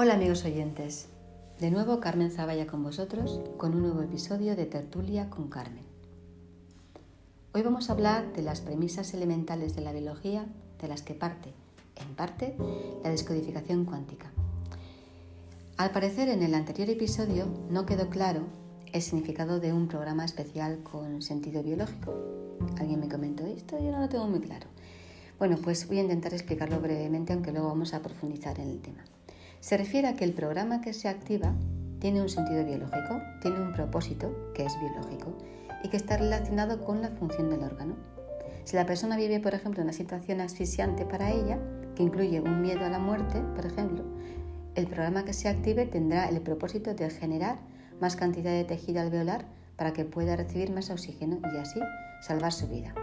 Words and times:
Hola 0.00 0.14
amigos 0.14 0.44
oyentes, 0.44 1.08
de 1.58 1.72
nuevo 1.72 1.98
Carmen 1.98 2.30
Zavalla 2.30 2.68
con 2.68 2.84
vosotros 2.84 3.40
con 3.56 3.74
un 3.74 3.82
nuevo 3.82 4.00
episodio 4.00 4.54
de 4.54 4.64
Tertulia 4.64 5.28
con 5.28 5.48
Carmen. 5.48 5.82
Hoy 7.52 7.62
vamos 7.62 7.90
a 7.90 7.94
hablar 7.94 8.32
de 8.32 8.42
las 8.42 8.60
premisas 8.60 9.12
elementales 9.12 9.74
de 9.74 9.82
la 9.82 9.90
biología 9.90 10.46
de 10.80 10.86
las 10.86 11.02
que 11.02 11.14
parte, 11.14 11.52
en 11.96 12.14
parte, 12.14 12.54
la 13.02 13.10
descodificación 13.10 13.86
cuántica. 13.86 14.30
Al 15.76 15.90
parecer 15.90 16.28
en 16.28 16.44
el 16.44 16.54
anterior 16.54 16.88
episodio 16.90 17.48
no 17.68 17.84
quedó 17.84 18.08
claro 18.08 18.42
el 18.92 19.02
significado 19.02 19.58
de 19.58 19.72
un 19.72 19.88
programa 19.88 20.24
especial 20.24 20.78
con 20.84 21.22
sentido 21.22 21.64
biológico. 21.64 22.14
Alguien 22.78 23.00
me 23.00 23.08
comentó 23.08 23.44
esto, 23.46 23.76
yo 23.80 23.90
no 23.90 23.98
lo 23.98 24.08
tengo 24.08 24.28
muy 24.28 24.38
claro. 24.38 24.68
Bueno, 25.40 25.56
pues 25.60 25.88
voy 25.88 25.98
a 25.98 26.02
intentar 26.02 26.34
explicarlo 26.34 26.80
brevemente, 26.80 27.32
aunque 27.32 27.50
luego 27.50 27.66
vamos 27.66 27.94
a 27.94 28.00
profundizar 28.00 28.60
en 28.60 28.68
el 28.68 28.80
tema. 28.80 29.02
Se 29.60 29.76
refiere 29.76 30.08
a 30.08 30.14
que 30.14 30.24
el 30.24 30.32
programa 30.32 30.80
que 30.80 30.92
se 30.92 31.08
activa 31.08 31.52
tiene 31.98 32.22
un 32.22 32.28
sentido 32.28 32.64
biológico, 32.64 33.20
tiene 33.42 33.60
un 33.60 33.72
propósito 33.72 34.52
que 34.54 34.64
es 34.64 34.72
biológico 34.78 35.36
y 35.82 35.88
que 35.88 35.96
está 35.96 36.16
relacionado 36.16 36.84
con 36.84 37.02
la 37.02 37.10
función 37.10 37.50
del 37.50 37.64
órgano. 37.64 37.96
Si 38.64 38.76
la 38.76 38.86
persona 38.86 39.16
vive, 39.16 39.40
por 39.40 39.54
ejemplo, 39.54 39.82
una 39.82 39.92
situación 39.92 40.40
asfixiante 40.40 41.04
para 41.04 41.30
ella, 41.30 41.58
que 41.96 42.02
incluye 42.02 42.40
un 42.40 42.60
miedo 42.60 42.84
a 42.84 42.88
la 42.88 42.98
muerte, 42.98 43.40
por 43.56 43.66
ejemplo, 43.66 44.04
el 44.74 44.86
programa 44.86 45.24
que 45.24 45.32
se 45.32 45.48
active 45.48 45.86
tendrá 45.86 46.28
el 46.28 46.40
propósito 46.40 46.94
de 46.94 47.10
generar 47.10 47.58
más 48.00 48.14
cantidad 48.14 48.52
de 48.52 48.64
tejido 48.64 49.00
alveolar 49.00 49.46
para 49.76 49.92
que 49.92 50.04
pueda 50.04 50.36
recibir 50.36 50.70
más 50.70 50.90
oxígeno 50.90 51.40
y 51.52 51.56
así 51.56 51.80
salvar 52.20 52.52
su 52.52 52.68
vida. 52.68 52.94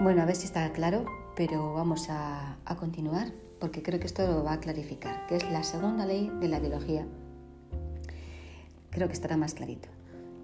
Bueno, 0.00 0.20
a 0.20 0.26
ver 0.26 0.36
si 0.36 0.46
está 0.46 0.70
claro, 0.72 1.06
pero 1.36 1.72
vamos 1.74 2.10
a, 2.10 2.58
a 2.64 2.76
continuar 2.76 3.28
porque 3.62 3.80
creo 3.80 4.00
que 4.00 4.06
esto 4.06 4.26
lo 4.26 4.42
va 4.42 4.54
a 4.54 4.60
clarificar, 4.60 5.24
que 5.28 5.36
es 5.36 5.44
la 5.52 5.62
segunda 5.62 6.04
ley 6.04 6.32
de 6.40 6.48
la 6.48 6.58
biología. 6.58 7.06
Creo 8.90 9.06
que 9.06 9.14
estará 9.14 9.36
más 9.36 9.54
clarito 9.54 9.88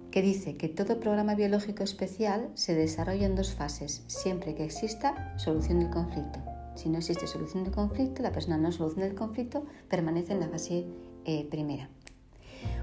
que 0.09 0.21
dice 0.21 0.55
que 0.55 0.69
todo 0.69 0.99
programa 0.99 1.35
biológico 1.35 1.83
especial 1.83 2.49
se 2.55 2.73
desarrolla 2.73 3.25
en 3.25 3.35
dos 3.35 3.53
fases, 3.53 4.03
siempre 4.07 4.55
que 4.55 4.63
exista 4.63 5.37
solución 5.37 5.79
del 5.79 5.89
conflicto. 5.89 6.39
Si 6.75 6.87
no 6.89 6.97
existe 6.97 7.27
solución 7.27 7.65
del 7.65 7.73
conflicto, 7.73 8.23
la 8.23 8.31
persona 8.31 8.57
no 8.57 8.71
soluciona 8.71 9.05
el 9.05 9.15
conflicto, 9.15 9.65
permanece 9.89 10.33
en 10.33 10.39
la 10.39 10.47
fase 10.47 10.87
eh, 11.25 11.45
primera. 11.51 11.89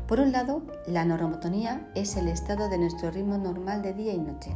Por 0.06 0.20
un 0.20 0.32
lado, 0.32 0.62
la 0.86 1.04
normotonía 1.04 1.90
es 1.94 2.16
el 2.16 2.28
estado 2.28 2.68
de 2.68 2.78
nuestro 2.78 3.10
ritmo 3.10 3.38
normal 3.38 3.82
de 3.82 3.94
día 3.94 4.12
y 4.12 4.18
noche. 4.18 4.54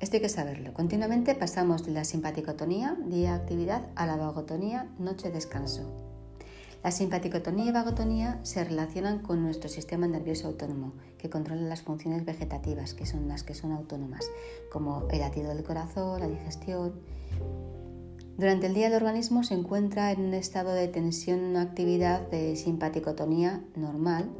Esto 0.00 0.16
hay 0.16 0.22
que 0.22 0.30
saberlo. 0.30 0.72
Continuamente 0.72 1.34
pasamos 1.34 1.84
de 1.84 1.92
la 1.92 2.04
simpaticotonía, 2.04 2.96
día-actividad, 3.06 3.82
a 3.96 4.06
la 4.06 4.16
vagotonía, 4.16 4.88
noche-descanso. 4.98 5.82
La 6.82 6.90
simpaticotonía 6.90 7.66
y 7.66 7.72
vagotonía 7.72 8.40
se 8.42 8.64
relacionan 8.64 9.18
con 9.18 9.42
nuestro 9.42 9.68
sistema 9.68 10.06
nervioso 10.06 10.48
autónomo, 10.48 10.94
que 11.18 11.28
controla 11.28 11.60
las 11.60 11.82
funciones 11.82 12.24
vegetativas, 12.24 12.94
que 12.94 13.04
son 13.04 13.28
las 13.28 13.42
que 13.42 13.52
son 13.52 13.72
autónomas, 13.72 14.24
como 14.72 15.06
el 15.10 15.18
latido 15.18 15.54
del 15.54 15.62
corazón, 15.62 16.18
la 16.18 16.28
digestión. 16.28 16.94
Durante 18.38 18.68
el 18.68 18.72
día 18.72 18.86
el 18.86 18.94
organismo 18.94 19.44
se 19.44 19.52
encuentra 19.52 20.12
en 20.12 20.22
un 20.22 20.32
estado 20.32 20.72
de 20.72 20.88
tensión 20.88 21.58
actividad 21.58 22.22
de 22.30 22.56
simpaticotonía 22.56 23.62
normal, 23.76 24.30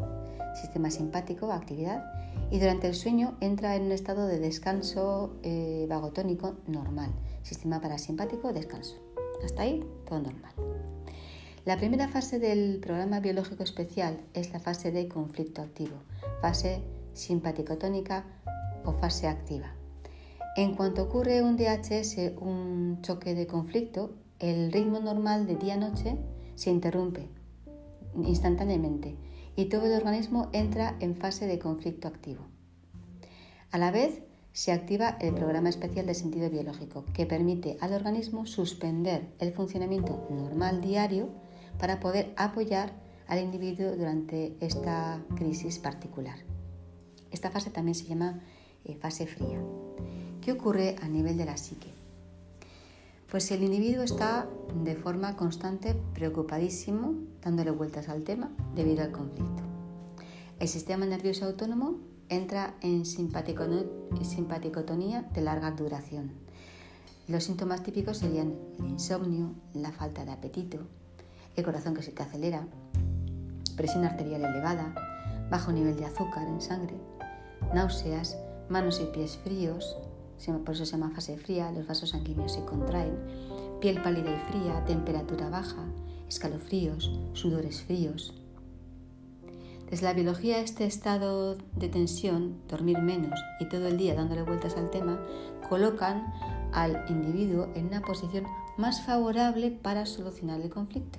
sistema 0.58 0.91
simpático, 0.91 1.53
actividad, 1.53 2.03
y 2.50 2.58
durante 2.58 2.88
el 2.88 2.94
sueño 2.94 3.36
entra 3.40 3.76
en 3.76 3.82
un 3.82 3.92
estado 3.92 4.26
de 4.26 4.38
descanso 4.38 5.36
eh, 5.42 5.86
vagotónico 5.88 6.56
normal, 6.66 7.10
sistema 7.42 7.80
parasimpático, 7.80 8.52
descanso. 8.52 8.96
Hasta 9.44 9.62
ahí 9.62 9.84
todo 10.06 10.20
normal. 10.20 10.52
La 11.64 11.76
primera 11.76 12.08
fase 12.08 12.38
del 12.38 12.80
programa 12.80 13.20
biológico 13.20 13.62
especial 13.62 14.20
es 14.34 14.52
la 14.52 14.60
fase 14.60 14.91
de 14.91 15.08
conflicto 15.08 15.62
activo, 15.62 15.97
fase 16.41 16.82
simpaticotónica 17.12 18.25
o 18.84 18.92
fase 18.92 19.28
activa. 19.28 19.75
En 20.56 20.75
cuanto 20.75 21.02
ocurre 21.02 21.42
un 21.42 21.56
DHS, 21.56 22.32
un 22.41 22.98
choque 23.02 23.34
de 23.34 23.46
conflicto, 23.46 24.14
el 24.41 24.72
ritmo 24.72 24.98
normal 25.00 25.46
de 25.46 25.56
día-noche 25.56 26.16
se 26.56 26.70
interrumpe 26.70 27.28
instantáneamente 28.25 29.16
y 29.56 29.66
todo 29.66 29.87
el 29.87 29.93
organismo 29.93 30.49
entra 30.53 30.97
en 31.00 31.16
fase 31.16 31.47
de 31.47 31.59
conflicto 31.59 32.09
activo. 32.09 32.47
A 33.71 33.78
la 33.78 33.91
vez, 33.91 34.22
se 34.53 34.72
activa 34.72 35.16
el 35.21 35.34
programa 35.34 35.69
especial 35.69 36.06
de 36.06 36.15
sentido 36.15 36.50
biológico, 36.50 37.05
que 37.15 37.27
permite 37.27 37.77
al 37.81 37.93
organismo 37.93 38.47
suspender 38.47 39.28
el 39.38 39.53
funcionamiento 39.53 40.27
normal 40.31 40.81
diario 40.81 41.28
para 41.78 42.00
poder 42.00 42.33
apoyar 42.37 42.93
al 43.28 43.38
individuo 43.38 43.94
durante 43.97 44.56
esta 44.61 45.22
crisis 45.37 45.78
particular. 45.78 46.37
Esta 47.31 47.50
fase 47.50 47.71
también 47.71 47.94
se 47.94 48.06
llama 48.06 48.41
eh, 48.84 48.97
fase 48.97 49.27
fría. 49.27 49.62
¿Qué 50.41 50.53
ocurre 50.53 50.97
a 51.00 51.09
nivel 51.09 51.37
de 51.37 51.44
la 51.44 51.56
psique? 51.56 52.00
Pues 53.30 53.50
el 53.52 53.62
individuo 53.62 54.02
está 54.02 54.48
de 54.82 54.96
forma 54.96 55.36
constante 55.36 55.94
preocupadísimo, 56.14 57.14
dándole 57.42 57.70
vueltas 57.70 58.08
al 58.08 58.24
tema 58.24 58.50
debido 58.74 59.04
al 59.04 59.12
conflicto. 59.12 59.62
El 60.58 60.66
sistema 60.66 61.06
nervioso 61.06 61.44
autónomo 61.44 61.98
entra 62.28 62.74
en 62.80 63.06
simpaticotonía 63.06 65.22
de 65.32 65.40
larga 65.42 65.70
duración. 65.70 66.32
Los 67.28 67.44
síntomas 67.44 67.84
típicos 67.84 68.19
serían 68.19 68.56
el 68.80 68.88
insomnio, 68.88 69.54
la 69.74 69.92
falta 69.92 70.24
de 70.24 70.32
apetito, 70.32 70.80
el 71.54 71.64
corazón 71.64 71.94
que 71.94 72.02
se 72.02 72.10
te 72.10 72.24
acelera, 72.24 72.66
presión 73.76 74.04
arterial 74.04 74.44
elevada, 74.44 74.92
bajo 75.48 75.70
nivel 75.70 75.94
de 75.94 76.06
azúcar 76.06 76.48
en 76.48 76.60
sangre, 76.60 76.96
náuseas, 77.72 78.36
manos 78.69 79.00
y 79.00 79.04
pies 79.14 79.36
fríos, 79.36 79.96
por 80.64 80.74
eso 80.74 80.86
se 80.86 80.92
llama 80.92 81.10
fase 81.10 81.36
fría, 81.36 81.70
los 81.72 81.86
vasos 81.86 82.10
sanguíneos 82.10 82.52
se 82.52 82.64
contraen, 82.64 83.16
piel 83.80 84.02
pálida 84.02 84.30
y 84.30 84.50
fría, 84.50 84.84
temperatura 84.84 85.50
baja, 85.50 85.84
escalofríos, 86.28 87.10
sudores 87.34 87.82
fríos. 87.82 88.34
Desde 89.90 90.06
la 90.06 90.12
biología 90.12 90.60
este 90.60 90.84
estado 90.84 91.56
de 91.56 91.88
tensión, 91.88 92.60
dormir 92.68 93.00
menos 93.00 93.38
y 93.58 93.68
todo 93.68 93.88
el 93.88 93.98
día 93.98 94.14
dándole 94.14 94.42
vueltas 94.42 94.76
al 94.76 94.90
tema, 94.90 95.20
colocan 95.68 96.32
al 96.72 97.04
individuo 97.08 97.68
en 97.74 97.86
una 97.86 98.00
posición 98.00 98.44
más 98.76 99.04
favorable 99.04 99.70
para 99.70 100.06
solucionar 100.06 100.60
el 100.60 100.70
conflicto. 100.70 101.18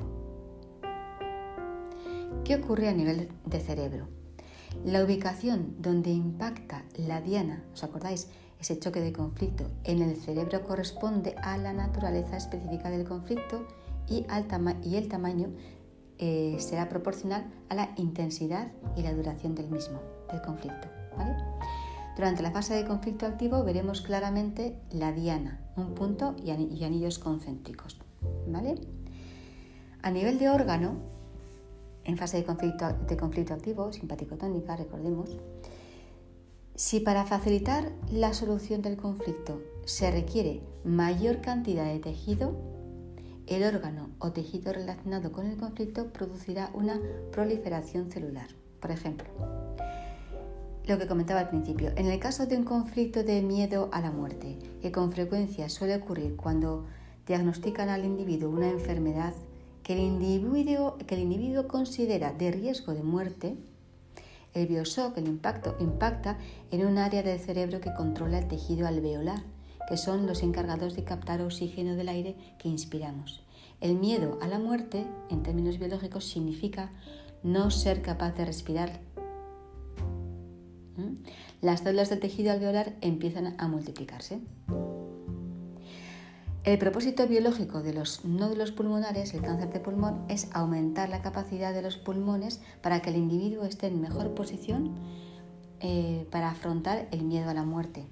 ¿Qué 2.46 2.56
ocurre 2.56 2.88
a 2.88 2.94
nivel 2.94 3.30
de 3.46 3.60
cerebro? 3.60 4.08
La 4.86 5.04
ubicación 5.04 5.76
donde 5.80 6.12
impacta 6.12 6.86
la 6.98 7.22
diana, 7.22 7.64
¿os 7.74 7.84
acordáis? 7.84 8.30
Ese 8.62 8.78
choque 8.78 9.02
de 9.02 9.12
conflicto 9.12 9.66
en 9.86 10.04
el 10.04 10.16
cerebro 10.16 10.62
corresponde 10.62 11.34
a 11.42 11.58
la 11.58 11.74
naturaleza 11.74 12.38
específica 12.38 12.92
del 12.92 13.08
conflicto 13.08 13.66
y, 14.08 14.28
el 14.30 15.08
tamaño 15.08 15.50
eh, 16.20 16.58
será 16.60 16.88
proporcional 16.88 17.52
a 17.70 17.76
la 17.76 17.90
intensidad 17.98 18.72
y 18.96 19.02
la 19.02 19.16
duración 19.16 19.56
del 19.56 19.68
mismo, 19.68 20.00
del 20.32 20.44
conflicto. 20.44 20.88
Durante 22.16 22.44
la 22.44 22.52
fase 22.52 22.76
de 22.76 22.86
conflicto 22.86 23.26
activo 23.26 23.64
veremos 23.64 24.02
claramente 24.02 24.80
la 24.92 25.12
diana, 25.12 25.60
un 25.76 25.96
punto 25.96 26.36
y 26.38 26.52
anillos 26.52 27.18
concéntricos. 27.18 28.00
A 30.04 30.12
nivel 30.12 30.38
de 30.38 30.50
órgano, 30.50 30.98
en 32.04 32.16
fase 32.16 32.38
de 32.38 33.18
conflicto 33.18 33.54
activo, 33.56 33.92
simpático-tónica, 33.92 34.76
recordemos, 34.76 35.36
si 36.76 37.00
para 37.00 37.26
facilitar 37.26 37.92
la 38.12 38.34
solución 38.34 38.82
del 38.82 38.98
conflicto 38.98 39.62
se 39.86 40.12
requiere 40.12 40.62
mayor 40.84 41.42
cantidad 41.42 41.86
de 41.86 42.00
tejido, 42.00 42.56
el 43.48 43.64
órgano 43.64 44.10
o 44.20 44.32
tejido 44.32 44.72
relacionado 44.72 45.32
con 45.32 45.46
el 45.46 45.58
conflicto 45.58 46.14
producirá 46.14 46.72
una 46.74 47.00
proliferación 47.32 48.12
celular. 48.12 48.48
Por 48.80 48.92
ejemplo, 48.92 49.28
lo 50.86 50.98
que 50.98 51.08
comentaba 51.08 51.42
al 51.42 51.50
principio, 51.50 51.92
en 51.96 52.08
el 52.08 52.20
caso 52.20 52.46
de 52.46 52.58
un 52.58 52.64
conflicto 52.64 53.24
de 53.24 53.42
miedo 53.42 53.90
a 53.92 54.02
la 54.02 54.12
muerte, 54.12 54.58
que 54.82 54.92
con 54.92 55.12
frecuencia 55.12 55.70
suele 55.70 55.96
ocurrir 55.96 56.36
cuando 56.36 56.86
diagnostican 57.28 57.90
al 57.90 58.06
individuo 58.06 58.50
una 58.50 58.70
enfermedad 58.70 59.34
que 59.84 59.94
el 59.94 60.00
individuo, 60.00 60.98
que 61.06 61.16
el 61.16 61.22
individuo 61.22 61.68
considera 61.68 62.34
de 62.34 62.52
riesgo 62.52 62.94
de 62.94 63.04
muerte, 63.04 63.58
el 64.54 64.68
bioshock, 64.68 65.18
el 65.18 65.28
impacto, 65.28 65.76
impacta 65.80 66.38
en 66.72 66.86
un 66.86 66.98
área 66.98 67.24
del 67.24 67.40
cerebro 67.40 67.80
que 67.82 67.94
controla 67.94 68.40
el 68.40 68.48
tejido 68.48 68.88
alveolar, 68.88 69.44
que 69.88 69.98
son 69.98 70.28
los 70.28 70.44
encargados 70.44 70.96
de 70.96 71.04
captar 71.04 71.42
oxígeno 71.42 71.96
del 71.96 72.10
aire 72.10 72.36
que 72.60 72.70
inspiramos. 72.70 73.44
El 73.80 73.96
miedo 73.96 74.38
a 74.42 74.48
la 74.48 74.60
muerte, 74.60 75.06
en 75.30 75.44
términos 75.44 75.80
biológicos, 75.80 76.26
significa 76.26 76.92
no 77.44 77.72
ser 77.72 78.02
capaz 78.02 78.34
de 78.34 78.46
respirar. 78.46 79.00
¿Mm? 80.98 81.24
Las 81.62 81.80
células 81.80 82.10
del 82.10 82.20
tejido 82.20 82.52
alveolar 82.52 82.94
empiezan 83.02 83.56
a 83.58 83.68
multiplicarse. 83.68 84.40
El 86.64 86.78
propósito 86.78 87.28
biológico 87.28 87.82
de 87.82 87.92
los 87.92 88.24
nódulos 88.24 88.72
pulmonares, 88.72 89.34
el 89.34 89.42
cáncer 89.42 89.74
de 89.74 89.80
pulmón, 89.80 90.24
es 90.30 90.48
aumentar 90.54 91.10
la 91.10 91.24
capacidad 91.24 91.74
de 91.74 91.82
los 91.82 91.98
pulmones 91.98 92.62
para 92.84 93.02
que 93.02 93.10
el 93.10 93.16
individuo 93.16 93.64
esté 93.64 93.88
en 93.88 94.00
mejor 94.00 94.36
posición 94.36 94.94
eh, 95.80 96.28
para 96.30 96.52
afrontar 96.52 97.08
el 97.12 97.24
miedo 97.24 97.50
a 97.50 97.56
la 97.56 97.64
muerte. 97.64 98.06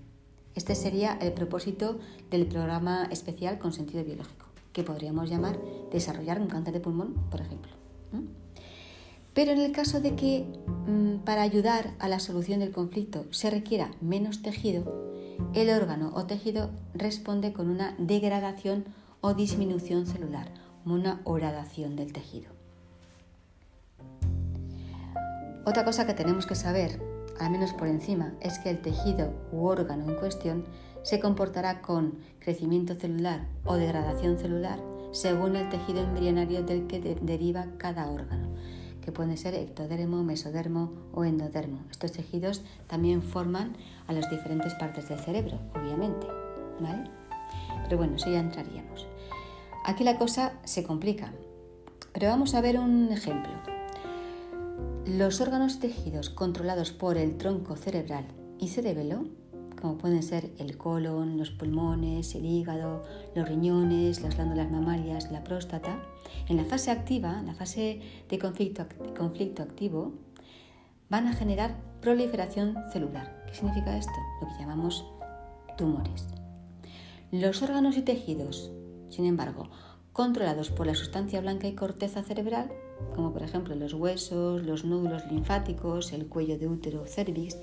Este 0.56 0.74
sería 0.74 1.16
el 1.22 1.32
propósito 1.34 2.00
del 2.32 2.48
programa 2.48 3.08
especial 3.12 3.60
con 3.60 3.72
sentido 3.72 4.04
biológico, 4.04 4.48
que 4.74 4.82
podríamos 4.82 5.30
llamar 5.30 5.60
desarrollar 5.92 6.42
un 6.42 6.48
cáncer 6.48 6.74
de 6.74 6.80
pulmón, 6.80 7.14
por 7.30 7.42
ejemplo. 7.42 7.72
Pero 9.36 9.52
en 9.52 9.60
el 9.60 9.72
caso 9.74 10.02
de 10.02 10.16
que 10.16 10.48
mm, 10.88 11.20
para 11.24 11.44
ayudar 11.44 11.94
a 12.00 12.10
la 12.10 12.18
solución 12.18 12.62
del 12.62 12.72
conflicto 12.72 13.26
se 13.30 13.52
requiera 13.52 13.92
menos 14.02 14.42
tejido, 14.42 15.09
el 15.54 15.70
órgano 15.70 16.12
o 16.16 16.26
tejido 16.26 16.70
responde 16.94 17.54
con 17.54 17.70
una 17.70 17.96
degradación 17.98 18.86
o 19.22 19.34
disminución 19.34 20.06
celular, 20.06 20.52
una 20.86 21.22
horadación 21.24 21.96
del 21.96 22.14
tejido. 22.14 22.52
Otra 25.66 25.86
cosa 25.86 26.06
que 26.08 26.14
tenemos 26.14 26.46
que 26.46 26.56
saber, 26.56 27.02
al 27.40 27.52
menos 27.52 27.74
por 27.74 27.88
encima, 27.88 28.34
es 28.42 28.60
que 28.60 28.70
el 28.70 28.82
tejido 28.82 29.34
u 29.52 29.66
órgano 29.66 30.10
en 30.10 30.16
cuestión 30.16 30.66
se 31.04 31.20
comportará 31.20 31.82
con 31.82 32.20
crecimiento 32.40 32.96
celular 32.96 33.48
o 33.66 33.76
degradación 33.76 34.38
celular 34.38 34.80
según 35.12 35.56
el 35.56 35.70
tejido 35.70 36.02
embrionario 36.02 36.64
del 36.64 36.88
que 36.88 37.00
deriva 37.22 37.66
cada 37.78 38.10
órgano 38.10 38.50
que 39.10 39.16
pueden 39.16 39.38
ser 39.38 39.56
ectodermo, 39.56 40.24
mesodermo 40.24 40.92
o 41.16 41.26
endodermo. 41.26 41.80
Estos 41.90 42.12
tejidos 42.12 42.62
también 42.86 43.24
forman 43.24 43.76
a 44.06 44.14
las 44.14 44.30
diferentes 44.30 44.76
partes 44.76 45.10
del 45.10 45.18
cerebro, 45.18 45.58
obviamente. 45.74 46.28
¿vale? 46.80 47.10
Pero 47.86 47.98
bueno, 47.98 48.18
eso 48.18 48.30
ya 48.30 48.40
entraríamos. 48.40 49.08
Aquí 49.84 50.04
la 50.04 50.20
cosa 50.20 50.54
se 50.64 50.84
complica, 50.84 51.34
pero 52.14 52.28
vamos 52.28 52.54
a 52.54 52.62
ver 52.62 52.78
un 52.78 53.12
ejemplo. 53.12 53.52
Los 55.08 55.42
órganos 55.42 55.80
tejidos 55.80 56.30
controlados 56.30 56.92
por 56.92 57.18
el 57.18 57.36
tronco 57.36 57.76
cerebral 57.78 58.26
y 58.60 58.68
cerebelo 58.68 59.26
como 59.80 59.98
pueden 59.98 60.24
ser 60.24 60.52
el 60.58 60.78
colon, 60.78 61.38
los 61.38 61.52
pulmones, 61.52 62.36
el 62.36 62.46
hígado, 62.46 63.04
los 63.36 63.48
riñones, 63.48 64.22
las 64.22 64.36
glándulas 64.36 64.70
mamarias, 64.70 65.32
la 65.32 65.44
próstata, 65.44 66.04
en 66.48 66.58
la 66.58 66.66
fase 66.66 66.92
activa, 66.92 67.40
en 67.40 67.48
la 67.48 67.54
fase 67.54 68.02
de 68.30 68.40
conflicto, 68.40 68.86
conflicto 69.18 69.64
activo, 69.64 70.14
van 71.10 71.28
a 71.28 71.34
generar 71.34 71.76
proliferación 72.02 72.76
celular. 72.92 73.44
¿Qué 73.48 73.56
significa 73.56 73.98
esto? 73.98 74.12
Lo 74.42 74.48
que 74.48 74.60
llamamos 74.60 75.06
tumores. 75.78 76.28
Los 77.32 77.62
órganos 77.62 77.98
y 77.98 78.02
tejidos, 78.02 78.72
sin 79.10 79.26
embargo, 79.26 79.70
controlados 80.14 80.72
por 80.72 80.88
la 80.88 80.96
sustancia 80.96 81.40
blanca 81.42 81.68
y 81.68 81.76
corteza 81.76 82.24
cerebral, 82.24 82.72
como 83.16 83.32
por 83.32 83.44
ejemplo 83.44 83.76
los 83.76 83.94
huesos, 83.94 84.64
los 84.64 84.84
nódulos 84.84 85.26
linfáticos, 85.32 86.12
el 86.12 86.28
cuello 86.28 86.58
de 86.58 86.68
útero, 86.68 87.06
cervix, 87.06 87.58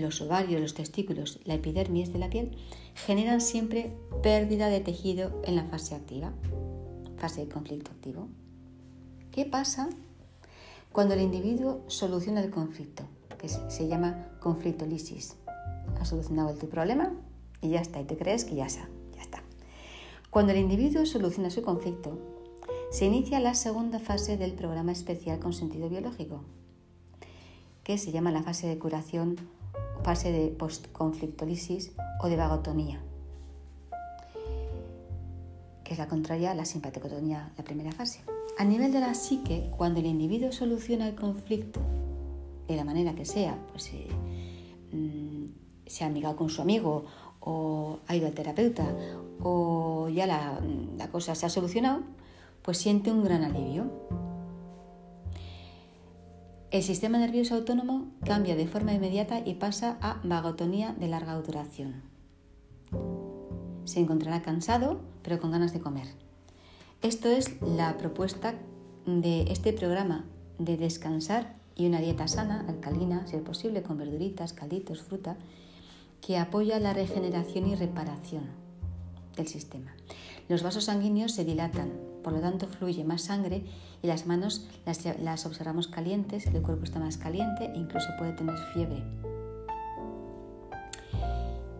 los 0.00 0.20
ovarios, 0.20 0.60
los 0.60 0.74
testículos, 0.74 1.40
la 1.44 1.54
epidermis 1.54 2.12
de 2.12 2.18
la 2.18 2.30
piel, 2.30 2.56
generan 2.94 3.40
siempre 3.40 3.96
pérdida 4.22 4.68
de 4.68 4.80
tejido 4.80 5.40
en 5.44 5.56
la 5.56 5.64
fase 5.64 5.94
activa, 5.94 6.32
fase 7.16 7.42
de 7.42 7.52
conflicto 7.52 7.90
activo. 7.90 8.28
¿Qué 9.30 9.44
pasa 9.44 9.88
cuando 10.92 11.14
el 11.14 11.20
individuo 11.20 11.82
soluciona 11.88 12.42
el 12.42 12.50
conflicto? 12.50 13.04
Que 13.38 13.48
se 13.48 13.88
llama 13.88 14.28
conflictolisis. 14.40 15.36
Ha 16.00 16.04
solucionado 16.04 16.54
tu 16.54 16.68
problema 16.68 17.12
y 17.60 17.70
ya 17.70 17.80
está, 17.80 18.00
y 18.00 18.04
te 18.04 18.16
crees 18.16 18.44
que 18.44 18.54
ya 18.54 18.66
está, 18.66 18.88
ya 19.14 19.22
está. 19.22 19.42
Cuando 20.30 20.52
el 20.52 20.58
individuo 20.58 21.06
soluciona 21.06 21.50
su 21.50 21.62
conflicto, 21.62 22.18
se 22.90 23.06
inicia 23.06 23.40
la 23.40 23.54
segunda 23.54 23.98
fase 23.98 24.36
del 24.36 24.52
programa 24.52 24.92
especial 24.92 25.40
con 25.40 25.52
sentido 25.52 25.88
biológico, 25.88 26.42
que 27.82 27.98
se 27.98 28.12
llama 28.12 28.30
la 28.30 28.42
fase 28.42 28.66
de 28.66 28.78
curación 28.78 29.36
fase 30.04 30.30
de 30.30 30.48
postconflictolisis 30.48 31.92
o 32.20 32.28
de 32.28 32.36
vagotonía, 32.36 33.00
que 35.82 35.94
es 35.94 35.98
la 35.98 36.08
contraria 36.08 36.52
a 36.52 36.54
la 36.54 36.66
simpaticotonía, 36.66 37.52
la 37.56 37.64
primera 37.64 37.90
fase. 37.90 38.20
A 38.58 38.64
nivel 38.64 38.92
de 38.92 39.00
la 39.00 39.14
psique, 39.14 39.70
cuando 39.76 40.00
el 40.00 40.06
individuo 40.06 40.52
soluciona 40.52 41.08
el 41.08 41.16
conflicto 41.16 41.80
de 42.68 42.76
la 42.76 42.84
manera 42.84 43.14
que 43.14 43.24
sea, 43.24 43.58
pues 43.72 43.92
eh, 43.94 44.08
mm, 44.92 45.46
se 45.86 46.04
ha 46.04 46.06
amigado 46.06 46.36
con 46.36 46.50
su 46.50 46.62
amigo 46.62 47.04
o 47.40 47.98
ha 48.06 48.14
ido 48.14 48.26
al 48.26 48.34
terapeuta 48.34 48.86
o 49.42 50.08
ya 50.08 50.26
la, 50.26 50.60
la 50.96 51.08
cosa 51.08 51.34
se 51.34 51.46
ha 51.46 51.48
solucionado, 51.48 52.02
pues 52.62 52.78
siente 52.78 53.10
un 53.10 53.24
gran 53.24 53.42
alivio 53.42 53.90
el 56.70 56.82
sistema 56.82 57.18
nervioso 57.18 57.54
autónomo 57.54 58.08
cambia 58.24 58.56
de 58.56 58.66
forma 58.66 58.92
inmediata 58.92 59.40
y 59.44 59.54
pasa 59.54 59.98
a 60.00 60.20
vagotonía 60.24 60.92
de 60.98 61.08
larga 61.08 61.34
duración. 61.34 62.02
Se 63.84 64.00
encontrará 64.00 64.42
cansado, 64.42 65.00
pero 65.22 65.40
con 65.40 65.50
ganas 65.50 65.72
de 65.72 65.80
comer. 65.80 66.08
Esto 67.02 67.28
es 67.28 67.60
la 67.62 67.96
propuesta 67.98 68.54
de 69.06 69.42
este 69.52 69.72
programa 69.72 70.24
de 70.58 70.76
descansar 70.76 71.56
y 71.76 71.86
una 71.86 72.00
dieta 72.00 72.28
sana, 72.28 72.64
alcalina, 72.68 73.26
si 73.26 73.36
es 73.36 73.42
posible, 73.42 73.82
con 73.82 73.98
verduritas, 73.98 74.52
calditos, 74.52 75.02
fruta, 75.02 75.36
que 76.20 76.38
apoya 76.38 76.80
la 76.80 76.94
regeneración 76.94 77.68
y 77.68 77.74
reparación 77.74 78.44
del 79.36 79.48
sistema. 79.48 79.92
Los 80.48 80.62
vasos 80.62 80.84
sanguíneos 80.84 81.32
se 81.32 81.44
dilatan, 81.44 81.92
por 82.24 82.32
lo 82.32 82.40
tanto 82.40 82.66
fluye 82.66 83.04
más 83.04 83.22
sangre 83.22 83.62
y 84.02 84.08
las 84.08 84.26
manos 84.26 84.66
las, 84.86 85.46
observamos 85.46 85.86
calientes, 85.86 86.46
el 86.46 86.62
cuerpo 86.62 86.82
está 86.84 86.98
más 86.98 87.18
caliente 87.18 87.66
e 87.66 87.78
incluso 87.78 88.08
puede 88.18 88.32
tener 88.32 88.56
fiebre. 88.72 89.04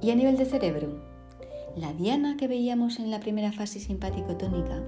Y 0.01 0.11
a 0.11 0.15
nivel 0.15 0.37
de 0.37 0.45
cerebro, 0.45 1.03
la 1.77 1.93
diana 1.95 2.37
que 2.37 2.47
veíamos 2.47 3.01
en 3.01 3.11
la 3.11 3.21
primera 3.21 3.51
fase 3.51 3.81
simpático-tónica, 3.81 4.83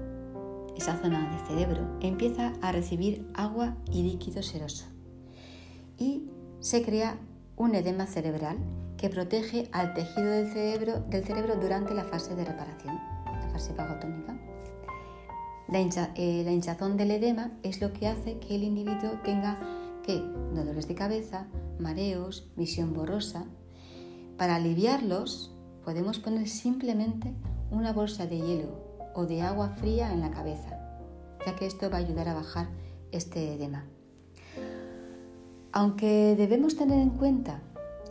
esa 0.77 0.95
zona 0.97 1.35
de 1.35 1.47
cerebro, 1.47 1.97
empieza 2.01 2.53
a 2.61 2.71
recibir 2.71 3.27
agua 3.33 3.75
y 3.91 4.03
líquido 4.03 4.43
seroso. 4.43 4.85
Y 5.97 6.29
se 6.59 6.83
crea 6.83 7.17
un 7.55 7.73
edema 7.73 8.05
cerebral 8.05 8.57
que 8.95 9.09
protege 9.09 9.69
al 9.71 9.95
tejido 9.95 10.27
del 10.27 10.53
cerebro, 10.53 10.99
del 11.09 11.25
cerebro 11.25 11.55
durante 11.55 11.95
la 11.95 12.03
fase 12.03 12.35
de 12.35 12.45
reparación, 12.45 12.95
la 13.25 13.49
fase 13.51 13.73
vagotónica. 13.73 14.46
Eh, 15.69 16.43
la, 16.45 16.51
hinchazón 16.51 16.95
del 16.95 17.11
edema 17.11 17.51
es 17.61 17.81
lo 17.81 17.91
que 17.91 18.07
hace 18.07 18.39
que 18.39 18.55
el 18.55 18.63
individuo 18.63 19.19
tenga 19.23 19.59
que 20.03 20.21
dolores 20.55 20.87
de 20.87 20.95
cabeza, 20.95 21.47
mareos, 21.77 22.49
visión 22.55 22.93
borrosa. 22.93 23.45
Para 24.37 24.55
aliviarlos 24.55 25.53
podemos 25.83 26.19
poner 26.19 26.47
simplemente 26.47 27.33
una 27.69 27.91
bolsa 27.91 28.27
de 28.27 28.37
hielo 28.37 29.11
o 29.13 29.25
de 29.25 29.41
agua 29.41 29.69
fría 29.71 30.13
en 30.13 30.21
la 30.21 30.31
cabeza, 30.31 30.79
ya 31.45 31.55
que 31.55 31.65
esto 31.65 31.89
va 31.89 31.97
a 31.97 32.01
ayudar 32.01 32.29
a 32.29 32.33
bajar 32.33 32.69
este 33.11 33.53
edema. 33.53 33.85
Aunque 35.73 36.35
debemos 36.37 36.77
tener 36.77 36.99
en 36.99 37.09
cuenta 37.09 37.61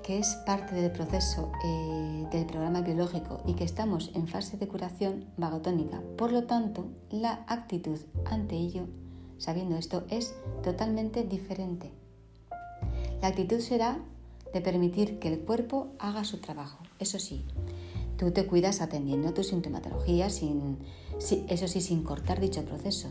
que 0.06 0.20
es 0.20 0.36
parte 0.46 0.76
del 0.76 0.92
proceso 0.92 1.50
eh, 1.64 2.26
del 2.30 2.46
programa 2.46 2.80
biológico 2.80 3.42
y 3.44 3.54
que 3.54 3.64
estamos 3.64 4.12
en 4.14 4.28
fase 4.28 4.56
de 4.56 4.68
curación 4.68 5.25
vagotónica. 5.36 6.00
Por 6.16 6.30
lo 6.30 6.44
tanto, 6.44 6.86
la 7.10 7.44
actitud 7.48 7.98
ante 8.25 8.54
ello, 8.54 8.84
sabiendo 9.38 9.76
esto, 9.76 10.04
es 10.08 10.36
totalmente 10.62 11.25
diferente. 11.25 11.90
La 13.20 13.28
actitud 13.28 13.58
será 13.58 13.98
de 14.54 14.60
permitir 14.60 15.18
que 15.18 15.26
el 15.26 15.40
cuerpo 15.40 15.88
haga 15.98 16.22
su 16.22 16.38
trabajo. 16.38 16.84
Eso 17.00 17.18
sí, 17.18 17.44
tú 18.16 18.30
te 18.30 18.46
cuidas 18.46 18.80
atendiendo 18.80 19.30
a 19.30 19.34
tu 19.34 19.42
sintomatología, 19.42 20.30
sin, 20.30 20.78
eso 21.48 21.66
sí, 21.66 21.80
sin 21.80 22.04
cortar 22.04 22.38
dicho 22.38 22.64
proceso, 22.64 23.08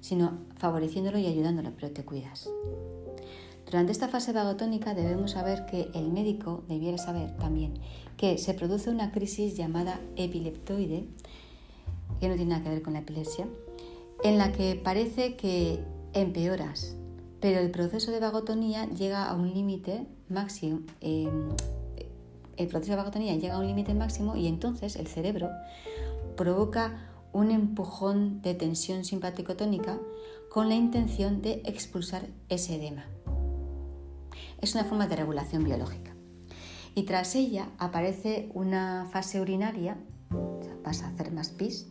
sino 0.00 0.38
favoreciéndolo 0.56 1.18
y 1.18 1.26
ayudándolo, 1.26 1.72
pero 1.76 1.90
te 1.90 2.02
cuidas. 2.02 2.48
Durante 3.66 3.90
esta 3.90 4.06
fase 4.06 4.32
vagotónica 4.32 4.94
debemos 4.94 5.32
saber 5.32 5.66
que 5.66 5.90
el 5.92 6.12
médico 6.12 6.62
debiera 6.68 6.98
saber 6.98 7.36
también 7.36 7.74
que 8.16 8.38
se 8.38 8.54
produce 8.54 8.90
una 8.90 9.10
crisis 9.10 9.56
llamada 9.56 10.00
epileptoide, 10.14 11.08
que 12.20 12.28
no 12.28 12.36
tiene 12.36 12.50
nada 12.50 12.62
que 12.62 12.70
ver 12.70 12.82
con 12.82 12.92
la 12.92 13.00
epilepsia, 13.00 13.48
en 14.22 14.38
la 14.38 14.52
que 14.52 14.80
parece 14.82 15.34
que 15.34 15.80
empeoras, 16.12 16.94
pero 17.40 17.58
el 17.58 17.72
proceso 17.72 18.12
de 18.12 18.20
vagotonía 18.20 18.88
llega 18.88 19.28
a 19.28 19.34
un 19.34 19.52
límite 19.52 20.06
máximo. 20.28 20.80
Em, 21.00 21.48
el 22.56 22.68
proceso 22.68 22.92
de 22.92 22.96
vagotonía 22.96 23.34
llega 23.34 23.56
a 23.56 23.58
un 23.58 23.66
límite 23.66 23.94
máximo 23.94 24.36
y 24.36 24.46
entonces 24.46 24.94
el 24.94 25.08
cerebro 25.08 25.50
provoca 26.36 27.10
un 27.32 27.50
empujón 27.50 28.40
de 28.42 28.54
tensión 28.54 29.04
simpático-tónica 29.04 29.98
con 30.50 30.68
la 30.68 30.76
intención 30.76 31.42
de 31.42 31.62
expulsar 31.64 32.26
ese 32.48 32.76
edema 32.76 33.04
es 34.60 34.74
una 34.74 34.84
forma 34.84 35.06
de 35.06 35.16
regulación 35.16 35.64
biológica. 35.64 36.14
Y 36.94 37.02
tras 37.02 37.34
ella 37.34 37.68
aparece 37.78 38.50
una 38.54 39.06
fase 39.10 39.40
urinaria, 39.40 39.96
vas 40.82 41.02
a 41.02 41.08
hacer 41.08 41.32
más 41.32 41.50
pis, 41.50 41.88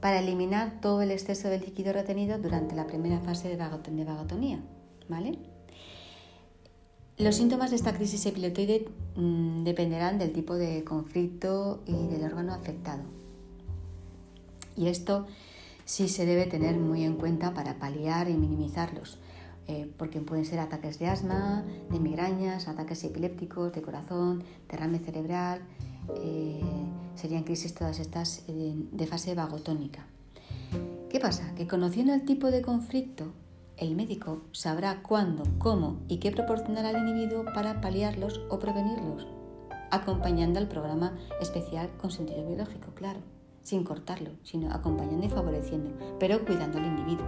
para 0.00 0.18
eliminar 0.18 0.80
todo 0.82 1.00
el 1.00 1.10
exceso 1.10 1.48
de 1.48 1.58
líquido 1.58 1.94
retenido 1.94 2.38
durante 2.38 2.74
la 2.74 2.86
primera 2.86 3.20
fase 3.20 3.48
de, 3.48 3.56
vagotonía. 3.56 4.62
¿vale? 5.08 5.38
Los 7.16 7.36
síntomas 7.36 7.70
de 7.70 7.76
esta 7.76 7.94
crisis 7.94 8.26
epileptoide 8.26 8.86
mm, 9.16 9.64
dependerán 9.64 10.18
del 10.18 10.32
tipo 10.32 10.56
de 10.56 10.84
conflicto 10.84 11.82
y 11.86 12.08
del 12.08 12.24
órgano 12.24 12.52
afectado. 12.52 13.04
Y 14.76 14.88
esto 14.88 15.26
sí 15.84 16.08
se 16.08 16.26
debe 16.26 16.46
tener 16.46 16.76
muy 16.76 17.04
en 17.04 17.14
cuenta 17.14 17.54
para 17.54 17.78
paliar 17.78 18.28
y 18.28 18.34
minimizarlos, 18.34 19.18
eh, 19.66 19.90
porque 19.96 20.20
pueden 20.20 20.44
ser 20.44 20.58
ataques 20.58 20.98
de 20.98 21.06
asma, 21.06 21.64
de 21.90 21.98
migrañas, 21.98 22.68
ataques 22.68 23.02
epilépticos, 23.04 23.72
de 23.72 23.82
corazón, 23.82 24.44
derrame 24.68 24.98
cerebral, 24.98 25.60
eh, 26.16 26.60
serían 27.14 27.44
crisis 27.44 27.74
todas 27.74 27.98
estas 27.98 28.44
eh, 28.48 28.74
de 28.92 29.06
fase 29.06 29.34
vagotónica. 29.34 30.06
¿Qué 31.08 31.20
pasa? 31.20 31.54
Que 31.54 31.66
conociendo 31.66 32.12
el 32.12 32.24
tipo 32.24 32.50
de 32.50 32.60
conflicto 32.60 33.32
el 33.76 33.96
médico 33.96 34.42
sabrá 34.52 35.02
cuándo, 35.02 35.42
cómo 35.58 36.00
y 36.06 36.18
qué 36.18 36.30
proporcionar 36.30 36.86
al 36.86 36.96
individuo 36.96 37.44
para 37.54 37.80
paliarlos 37.80 38.40
o 38.48 38.58
prevenirlos, 38.58 39.26
acompañando 39.90 40.60
al 40.60 40.68
programa 40.68 41.16
especial 41.40 41.90
con 42.00 42.10
sentido 42.10 42.46
biológico, 42.46 42.92
claro, 42.94 43.20
sin 43.62 43.82
cortarlo, 43.82 44.30
sino 44.44 44.72
acompañando 44.72 45.26
y 45.26 45.30
favoreciendo, 45.30 45.90
pero 46.20 46.44
cuidando 46.44 46.78
al 46.78 46.86
individuo, 46.86 47.26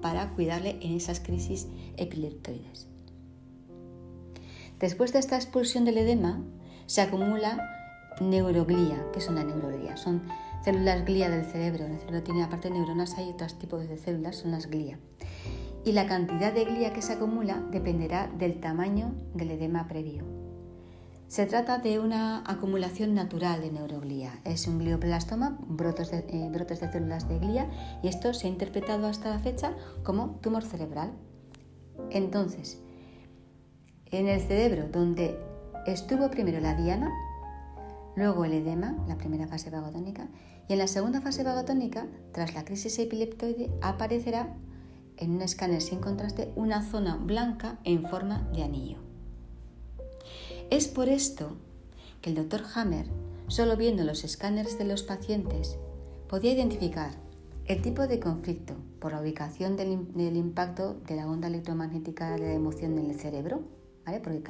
para 0.00 0.30
cuidarle 0.30 0.78
en 0.80 0.94
esas 0.94 1.20
crisis 1.20 1.68
epileptoides. 1.96 2.88
Después 4.78 5.12
de 5.12 5.18
esta 5.18 5.36
expulsión 5.36 5.84
del 5.84 5.98
edema, 5.98 6.42
se 6.86 7.02
acumula 7.02 7.58
neuroglía. 8.20 9.06
¿Qué 9.12 9.20
son 9.20 9.34
las 9.36 9.44
neuroglía? 9.44 9.96
Son 9.96 10.22
células 10.64 11.04
glía 11.04 11.28
del 11.28 11.44
cerebro. 11.44 11.86
El 11.86 11.98
cerebro 11.98 12.22
tiene 12.22 12.42
aparte 12.42 12.70
neuronas, 12.70 13.16
hay 13.18 13.28
otros 13.30 13.58
tipos 13.58 13.88
de 13.88 13.98
células, 13.98 14.36
son 14.36 14.50
las 14.50 14.68
glía 14.68 14.98
y 15.84 15.92
la 15.92 16.06
cantidad 16.06 16.52
de 16.52 16.64
glía 16.64 16.92
que 16.92 17.02
se 17.02 17.14
acumula 17.14 17.62
dependerá 17.70 18.30
del 18.38 18.60
tamaño 18.60 19.14
del 19.34 19.52
edema 19.52 19.88
previo. 19.88 20.39
Se 21.30 21.46
trata 21.46 21.78
de 21.78 22.00
una 22.00 22.42
acumulación 22.44 23.14
natural 23.14 23.60
de 23.60 23.70
neuroglía. 23.70 24.40
Es 24.44 24.66
un 24.66 24.80
glioblastoma, 24.80 25.56
brotes 25.60 26.10
de, 26.10 26.24
eh, 26.28 26.48
brotes 26.50 26.80
de 26.80 26.90
células 26.90 27.28
de 27.28 27.38
glía, 27.38 27.70
y 28.02 28.08
esto 28.08 28.34
se 28.34 28.48
ha 28.48 28.50
interpretado 28.50 29.06
hasta 29.06 29.30
la 29.30 29.38
fecha 29.38 29.76
como 30.02 30.40
tumor 30.40 30.64
cerebral. 30.64 31.12
Entonces, 32.10 32.82
en 34.06 34.26
el 34.26 34.40
cerebro 34.40 34.88
donde 34.88 35.38
estuvo 35.86 36.32
primero 36.32 36.58
la 36.58 36.74
diana, 36.74 37.08
luego 38.16 38.44
el 38.44 38.54
edema, 38.54 38.96
la 39.06 39.16
primera 39.16 39.46
fase 39.46 39.70
vagotónica, 39.70 40.26
y 40.68 40.72
en 40.72 40.80
la 40.80 40.88
segunda 40.88 41.20
fase 41.20 41.44
vagotónica, 41.44 42.08
tras 42.32 42.56
la 42.56 42.64
crisis 42.64 42.98
epileptoide, 42.98 43.70
aparecerá 43.82 44.56
en 45.16 45.30
un 45.30 45.42
escáner 45.42 45.80
sin 45.80 46.00
contraste 46.00 46.52
una 46.56 46.82
zona 46.82 47.18
blanca 47.18 47.78
en 47.84 48.04
forma 48.08 48.50
de 48.52 48.64
anillo. 48.64 49.09
Es 50.70 50.86
por 50.86 51.08
esto 51.08 51.56
que 52.22 52.30
el 52.30 52.36
doctor 52.36 52.62
Hammer, 52.74 53.06
solo 53.48 53.76
viendo 53.76 54.04
los 54.04 54.22
escáneres 54.22 54.78
de 54.78 54.84
los 54.84 55.02
pacientes, 55.02 55.76
podía 56.28 56.52
identificar 56.52 57.10
el 57.66 57.82
tipo 57.82 58.06
de 58.06 58.20
conflicto 58.20 58.74
por 59.00 59.10
la 59.10 59.20
ubicación 59.20 59.76
del, 59.76 60.36
impacto 60.36 60.94
de 61.08 61.16
la 61.16 61.28
onda 61.28 61.48
electromagnética 61.48 62.30
de 62.30 62.38
la 62.38 62.52
emoción 62.52 62.96
en 62.98 63.10
el 63.10 63.18
cerebro, 63.18 63.62
porque 64.22 64.42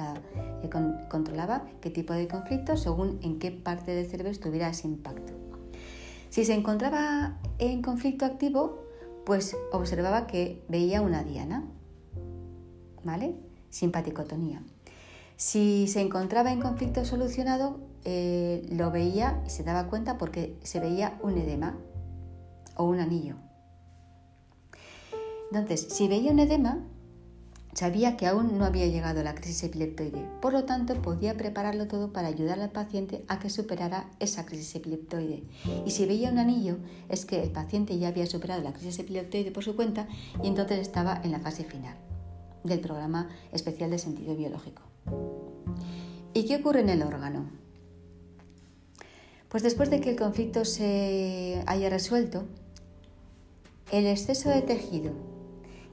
eh, 0.61 0.69
controlaba 1.09 1.65
qué 1.81 1.89
tipo 1.89 2.13
de 2.13 2.27
conflicto 2.27 2.77
según 2.77 3.17
en 3.23 3.39
qué 3.39 3.49
parte 3.49 3.91
del 3.91 4.05
cerebro 4.05 4.31
estuviera 4.31 4.69
ese 4.69 4.87
impacto. 4.87 5.33
Si 6.29 6.45
se 6.45 6.53
encontraba 6.53 7.39
en 7.57 7.81
conflicto 7.81 8.25
activo, 8.25 8.83
pues 9.25 9.57
observaba 9.71 10.27
que 10.27 10.61
veía 10.69 11.01
una 11.01 11.23
diana, 11.23 11.65
¿vale? 13.03 13.35
Simpaticotonía. 13.71 14.61
Si 15.41 15.87
se 15.87 16.01
encontraba 16.01 16.51
en 16.51 16.61
conflicto 16.61 17.03
solucionado, 17.03 17.79
eh, 18.05 18.63
lo 18.69 18.91
veía 18.91 19.41
y 19.43 19.49
se 19.49 19.63
daba 19.63 19.87
cuenta 19.87 20.19
porque 20.19 20.55
se 20.61 20.79
veía 20.79 21.17
un 21.23 21.35
edema 21.35 21.79
o 22.75 22.83
un 22.83 22.99
anillo. 22.99 23.37
Entonces, 25.49 25.87
si 25.89 26.07
veía 26.07 26.31
un 26.31 26.37
edema, 26.37 26.85
Sabía 27.73 28.17
que 28.17 28.27
aún 28.27 28.57
no 28.57 28.65
había 28.65 28.85
llegado 28.87 29.23
la 29.23 29.33
crisis 29.33 29.63
epileptoide, 29.63 30.27
por 30.41 30.51
lo 30.51 30.65
tanto 30.65 31.01
podía 31.01 31.37
prepararlo 31.37 31.87
todo 31.87 32.11
para 32.11 32.27
ayudar 32.27 32.59
al 32.59 32.69
paciente 32.69 33.23
a 33.29 33.39
que 33.39 33.49
superara 33.49 34.11
esa 34.19 34.45
crisis 34.45 34.75
epileptoide. 34.75 35.45
Y 35.85 35.91
si 35.91 36.05
veía 36.05 36.31
un 36.31 36.37
anillo, 36.37 36.79
es 37.07 37.25
que 37.25 37.41
el 37.41 37.49
paciente 37.49 37.97
ya 37.97 38.09
había 38.09 38.25
superado 38.25 38.61
la 38.61 38.73
crisis 38.73 38.99
epileptoide 38.99 39.51
por 39.51 39.63
su 39.63 39.77
cuenta 39.77 40.09
y 40.43 40.49
entonces 40.49 40.79
estaba 40.79 41.21
en 41.23 41.31
la 41.31 41.39
fase 41.39 41.63
final 41.63 41.95
del 42.65 42.81
programa 42.81 43.29
especial 43.53 43.89
de 43.89 43.99
sentido 43.99 44.35
biológico. 44.35 44.90
¿Y 46.33 46.45
qué 46.45 46.57
ocurre 46.57 46.81
en 46.81 46.89
el 46.89 47.03
órgano? 47.03 47.49
Pues 49.49 49.63
después 49.63 49.89
de 49.89 49.99
que 49.99 50.09
el 50.09 50.15
conflicto 50.15 50.63
se 50.63 51.63
haya 51.67 51.89
resuelto, 51.89 52.45
el 53.91 54.07
exceso 54.07 54.49
de 54.49 54.61
tejido 54.61 55.11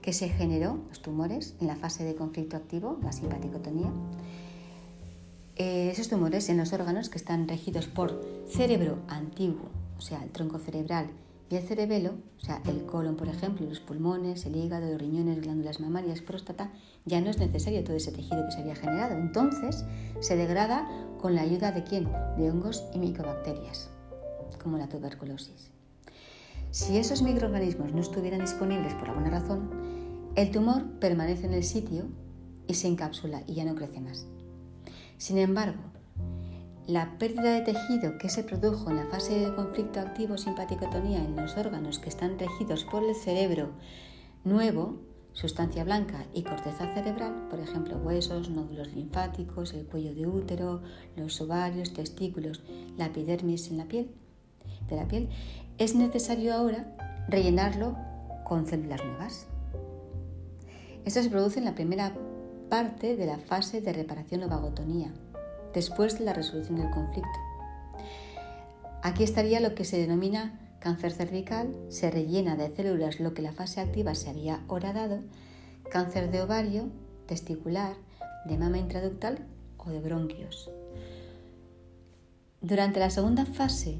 que 0.00 0.12
se 0.12 0.28
generó, 0.28 0.78
los 0.88 1.02
tumores, 1.02 1.56
en 1.60 1.66
la 1.66 1.76
fase 1.76 2.04
de 2.04 2.14
conflicto 2.14 2.56
activo, 2.56 2.98
la 3.02 3.12
simpaticotonía. 3.12 3.92
Eh, 5.56 5.90
esos 5.90 6.08
tumores 6.08 6.48
en 6.48 6.56
los 6.56 6.72
órganos 6.72 7.08
que 7.08 7.18
están 7.18 7.48
regidos 7.48 7.88
por 7.88 8.24
cerebro 8.48 8.98
antiguo, 9.08 9.68
o 9.98 10.00
sea, 10.00 10.22
el 10.22 10.30
tronco 10.30 10.60
cerebral 10.60 11.08
y 11.50 11.56
el 11.56 11.62
cerebelo, 11.62 12.14
o 12.36 12.40
sea, 12.40 12.62
el 12.66 12.84
colon, 12.84 13.16
por 13.16 13.28
ejemplo, 13.28 13.66
los 13.66 13.80
pulmones, 13.80 14.44
el 14.44 14.56
hígado, 14.56 14.90
los 14.90 15.00
riñones, 15.00 15.40
glándulas 15.40 15.80
mamarias, 15.80 16.20
próstata, 16.20 16.72
ya 17.06 17.20
no 17.20 17.30
es 17.30 17.38
necesario 17.38 17.82
todo 17.84 17.96
ese 17.96 18.12
tejido 18.12 18.44
que 18.44 18.52
se 18.52 18.60
había 18.60 18.74
generado. 18.74 19.16
Entonces, 19.16 19.84
se 20.20 20.36
degrada 20.36 20.86
con 21.20 21.34
la 21.34 21.42
ayuda 21.42 21.72
de 21.72 21.84
quién? 21.84 22.08
De 22.36 22.50
hongos 22.50 22.84
y 22.92 22.98
micobacterias, 22.98 23.88
como 24.62 24.76
la 24.76 24.88
tuberculosis. 24.88 25.70
Si 26.70 26.98
esos 26.98 27.22
microorganismos 27.22 27.94
no 27.94 28.02
estuvieran 28.02 28.40
disponibles 28.40 28.92
por 28.94 29.08
alguna 29.08 29.30
razón, 29.30 29.70
el 30.36 30.50
tumor 30.50 30.84
permanece 31.00 31.46
en 31.46 31.54
el 31.54 31.64
sitio 31.64 32.04
y 32.66 32.74
se 32.74 32.88
encapsula 32.88 33.42
y 33.46 33.54
ya 33.54 33.64
no 33.64 33.74
crece 33.74 34.00
más. 34.00 34.26
Sin 35.16 35.38
embargo, 35.38 35.80
la 36.88 37.18
pérdida 37.18 37.52
de 37.52 37.60
tejido 37.60 38.16
que 38.16 38.30
se 38.30 38.42
produjo 38.42 38.88
en 38.88 38.96
la 38.96 39.04
fase 39.04 39.38
de 39.38 39.54
conflicto 39.54 40.00
activo 40.00 40.38
simpaticotonía 40.38 41.18
en 41.22 41.36
los 41.36 41.54
órganos 41.58 41.98
que 41.98 42.08
están 42.08 42.38
regidos 42.38 42.86
por 42.86 43.04
el 43.04 43.14
cerebro 43.14 43.72
nuevo, 44.42 44.96
sustancia 45.34 45.84
blanca 45.84 46.24
y 46.32 46.44
corteza 46.44 46.90
cerebral, 46.94 47.46
por 47.50 47.60
ejemplo, 47.60 47.98
huesos, 47.98 48.48
nódulos 48.48 48.90
linfáticos, 48.94 49.74
el 49.74 49.84
cuello 49.84 50.14
de 50.14 50.26
útero, 50.26 50.80
los 51.14 51.38
ovarios, 51.42 51.92
testículos, 51.92 52.62
la 52.96 53.06
epidermis 53.06 53.68
en 53.68 53.76
la 53.76 53.84
piel, 53.84 54.10
de 54.88 54.96
la 54.96 55.06
piel, 55.06 55.28
es 55.76 55.94
necesario 55.94 56.54
ahora 56.54 56.96
rellenarlo 57.28 57.98
con 58.44 58.66
células 58.66 59.04
nuevas. 59.04 59.46
Esto 61.04 61.22
se 61.22 61.28
produce 61.28 61.58
en 61.58 61.66
la 61.66 61.74
primera 61.74 62.14
parte 62.70 63.14
de 63.14 63.26
la 63.26 63.36
fase 63.36 63.82
de 63.82 63.92
reparación 63.92 64.42
o 64.44 64.48
vagotonía, 64.48 65.12
después 65.74 66.18
de 66.18 66.24
la 66.24 66.32
resolución 66.32 66.76
del 66.76 66.90
conflicto. 66.90 67.38
Aquí 69.02 69.22
estaría 69.22 69.60
lo 69.60 69.74
que 69.74 69.84
se 69.84 69.98
denomina 69.98 70.58
cáncer 70.80 71.12
cervical, 71.12 71.74
se 71.88 72.10
rellena 72.10 72.56
de 72.56 72.74
células 72.74 73.20
lo 73.20 73.34
que 73.34 73.42
la 73.42 73.52
fase 73.52 73.80
activa 73.80 74.14
se 74.14 74.30
había 74.30 74.60
horadado, 74.68 75.20
cáncer 75.90 76.30
de 76.30 76.42
ovario, 76.42 76.88
testicular, 77.26 77.94
de 78.46 78.56
mama 78.56 78.78
intraductal 78.78 79.46
o 79.76 79.90
de 79.90 80.00
bronquios. 80.00 80.70
Durante 82.60 83.00
la 83.00 83.10
segunda 83.10 83.44
fase, 83.44 83.98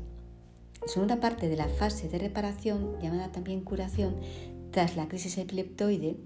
segunda 0.87 1.21
parte 1.21 1.49
de 1.49 1.57
la 1.57 1.69
fase 1.69 2.09
de 2.09 2.19
reparación, 2.19 2.99
llamada 3.01 3.31
también 3.33 3.63
curación, 3.63 4.17
tras 4.71 4.97
la 4.97 5.09
crisis 5.09 5.39
epileptoide, 5.39 6.17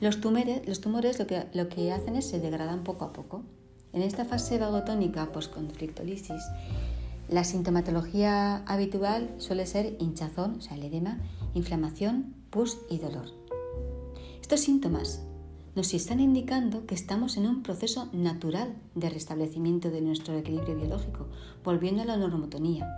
los 0.00 0.20
tumores, 0.20 0.66
los 0.66 0.80
tumores 0.80 1.18
lo, 1.18 1.26
que, 1.26 1.46
lo 1.52 1.68
que 1.68 1.92
hacen 1.92 2.16
es 2.16 2.26
se 2.26 2.40
degradan 2.40 2.84
poco 2.84 3.04
a 3.04 3.12
poco. 3.12 3.42
En 3.92 4.02
esta 4.02 4.24
fase 4.24 4.58
vagotónica 4.58 5.32
postconflictolisis, 5.32 6.42
la 7.28 7.44
sintomatología 7.44 8.58
habitual 8.66 9.34
suele 9.38 9.66
ser 9.66 9.96
hinchazón, 9.98 10.56
o 10.58 10.60
sea, 10.60 10.76
el 10.76 10.84
edema, 10.84 11.18
inflamación, 11.54 12.34
pus 12.50 12.78
y 12.88 12.98
dolor. 12.98 13.32
Estos 14.40 14.60
síntomas 14.60 15.22
nos 15.74 15.94
están 15.94 16.20
indicando 16.20 16.86
que 16.86 16.94
estamos 16.94 17.36
en 17.36 17.46
un 17.46 17.62
proceso 17.62 18.08
natural 18.12 18.74
de 18.94 19.10
restablecimiento 19.10 19.90
de 19.90 20.00
nuestro 20.00 20.36
equilibrio 20.36 20.76
biológico, 20.76 21.28
volviendo 21.64 22.02
a 22.02 22.06
la 22.06 22.16
normotonía 22.16 22.88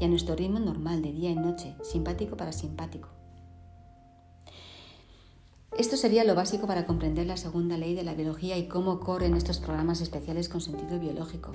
y 0.00 0.04
a 0.04 0.08
nuestro 0.08 0.36
ritmo 0.36 0.58
normal 0.58 1.02
de 1.02 1.12
día 1.12 1.30
y 1.30 1.36
noche, 1.36 1.76
simpático 1.82 2.36
para 2.36 2.52
simpático. 2.52 3.21
Esto 5.82 5.96
sería 5.96 6.22
lo 6.22 6.36
básico 6.36 6.68
para 6.68 6.86
comprender 6.86 7.26
la 7.26 7.36
segunda 7.36 7.76
ley 7.76 7.96
de 7.96 8.04
la 8.04 8.14
biología 8.14 8.56
y 8.56 8.68
cómo 8.68 9.00
corren 9.00 9.34
estos 9.34 9.58
programas 9.58 10.00
especiales 10.00 10.48
con 10.48 10.60
sentido 10.60 11.00
biológico. 11.00 11.50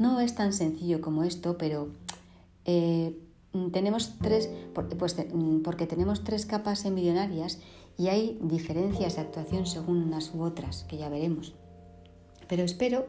No 0.00 0.18
es 0.18 0.34
tan 0.34 0.52
sencillo 0.52 1.00
como 1.00 1.22
esto, 1.22 1.56
pero 1.58 1.90
eh, 2.64 3.16
tenemos 3.72 4.18
tres, 4.20 4.50
pues, 4.74 5.16
mm, 5.32 5.60
porque 5.60 5.86
tenemos 5.86 6.24
tres 6.24 6.44
capas 6.44 6.86
embrionarias 6.86 7.60
y 7.96 8.08
hay 8.08 8.36
diferencias 8.42 9.14
de 9.14 9.20
actuación 9.20 9.64
según 9.64 10.02
unas 10.02 10.34
u 10.34 10.42
otras, 10.42 10.82
que 10.88 10.96
ya 10.96 11.08
veremos. 11.08 11.54
Pero 12.48 12.64
espero 12.64 13.06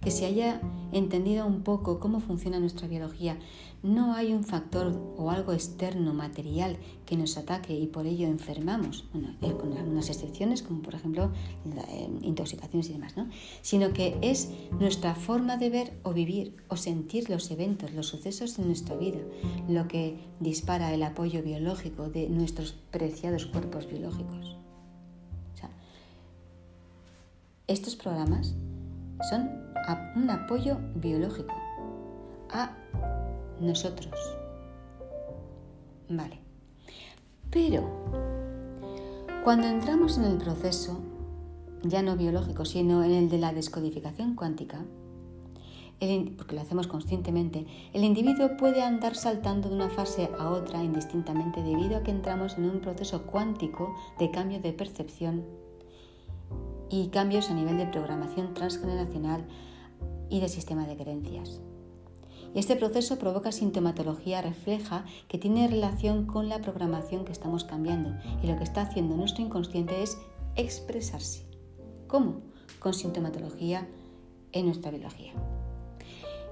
que 0.00 0.10
se 0.10 0.26
haya 0.26 0.60
entendido 0.90 1.46
un 1.46 1.62
poco 1.62 2.00
cómo 2.00 2.18
funciona 2.18 2.58
nuestra 2.58 2.88
biología. 2.88 3.38
No 3.82 4.14
hay 4.14 4.32
un 4.32 4.44
factor 4.44 5.14
o 5.16 5.30
algo 5.30 5.52
externo, 5.52 6.12
material, 6.12 6.78
que 7.06 7.16
nos 7.16 7.38
ataque 7.38 7.78
y 7.78 7.86
por 7.86 8.06
ello 8.06 8.26
enfermamos, 8.26 9.06
bueno, 9.12 9.34
eh, 9.40 9.52
con 9.52 9.76
algunas 9.76 10.10
excepciones, 10.10 10.62
como 10.62 10.82
por 10.82 10.94
ejemplo 10.94 11.30
eh, 11.64 12.08
intoxicaciones 12.22 12.90
y 12.90 12.92
demás, 12.92 13.16
¿no? 13.16 13.28
sino 13.62 13.92
que 13.92 14.18
es 14.20 14.50
nuestra 14.80 15.14
forma 15.14 15.56
de 15.56 15.70
ver 15.70 15.92
o 16.02 16.12
vivir 16.12 16.56
o 16.68 16.76
sentir 16.76 17.30
los 17.30 17.50
eventos, 17.50 17.92
los 17.92 18.08
sucesos 18.08 18.58
en 18.58 18.66
nuestra 18.66 18.96
vida, 18.96 19.20
lo 19.68 19.86
que 19.86 20.18
dispara 20.40 20.92
el 20.92 21.02
apoyo 21.02 21.42
biológico 21.42 22.08
de 22.08 22.28
nuestros 22.28 22.72
preciados 22.90 23.46
cuerpos 23.46 23.88
biológicos. 23.88 24.58
estos 27.68 27.94
programas 27.96 28.54
son 29.28 29.48
un 30.16 30.30
apoyo 30.30 30.78
biológico 30.96 31.54
a 32.50 32.74
nosotros. 33.60 34.14
Vale. 36.08 36.38
Pero 37.50 37.82
cuando 39.44 39.66
entramos 39.66 40.18
en 40.18 40.24
el 40.24 40.38
proceso, 40.38 41.00
ya 41.82 42.02
no 42.02 42.16
biológico, 42.16 42.64
sino 42.64 43.02
en 43.04 43.12
el 43.12 43.28
de 43.28 43.38
la 43.38 43.52
descodificación 43.52 44.34
cuántica, 44.34 44.84
porque 46.36 46.54
lo 46.54 46.60
hacemos 46.60 46.86
conscientemente, 46.86 47.66
el 47.92 48.04
individuo 48.04 48.56
puede 48.56 48.82
andar 48.82 49.16
saltando 49.16 49.68
de 49.68 49.74
una 49.74 49.88
fase 49.88 50.30
a 50.38 50.50
otra 50.50 50.82
indistintamente 50.82 51.62
debido 51.62 51.96
a 51.96 52.02
que 52.02 52.12
entramos 52.12 52.56
en 52.56 52.70
un 52.70 52.80
proceso 52.80 53.22
cuántico 53.24 53.94
de 54.18 54.30
cambio 54.30 54.60
de 54.60 54.72
percepción 54.72 55.44
y 56.90 57.08
cambios 57.08 57.50
a 57.50 57.54
nivel 57.54 57.78
de 57.78 57.86
programación 57.86 58.54
transgeneracional 58.54 59.44
y 60.30 60.40
de 60.40 60.48
sistema 60.48 60.86
de 60.86 60.96
creencias. 60.96 61.60
Este 62.54 62.76
proceso 62.76 63.18
provoca 63.18 63.52
sintomatología 63.52 64.40
refleja 64.40 65.04
que 65.28 65.38
tiene 65.38 65.68
relación 65.68 66.26
con 66.26 66.48
la 66.48 66.60
programación 66.60 67.24
que 67.24 67.32
estamos 67.32 67.64
cambiando 67.64 68.14
y 68.42 68.46
lo 68.46 68.56
que 68.56 68.64
está 68.64 68.82
haciendo 68.82 69.16
nuestro 69.16 69.44
inconsciente 69.44 70.02
es 70.02 70.18
expresarse. 70.56 71.46
¿Cómo? 72.06 72.40
Con 72.78 72.94
sintomatología 72.94 73.86
en 74.52 74.66
nuestra 74.66 74.90
biología. 74.90 75.34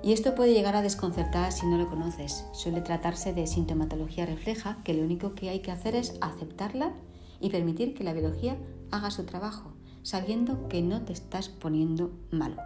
Y 0.03 0.13
esto 0.13 0.35
puede 0.35 0.53
llegar 0.53 0.77
a 0.77 0.83
desconcertar 0.83 1.51
si 1.51 1.67
no 1.67 1.79
lo 1.79 1.89
conoces. 1.89 2.45
Suele 2.53 2.83
tratarse 2.83 3.33
de 3.33 3.47
sintomatología 3.47 4.27
refleja, 4.27 4.79
que 4.85 4.93
lo 4.93 5.03
único 5.03 5.35
que 5.35 5.49
hay 5.49 5.61
que 5.61 5.73
hacer 5.73 5.97
es 5.97 6.17
aceptarla 6.21 6.93
y 7.41 7.49
permitir 7.51 7.95
que 7.95 8.05
la 8.05 8.13
biología 8.13 8.59
haga 8.91 9.11
su 9.11 9.25
trabajo, 9.25 9.73
sabiendo 10.03 10.69
que 10.69 10.83
no 10.83 11.03
te 11.03 11.15
estás 11.15 11.49
poniendo 11.49 12.13
malo 12.31 12.57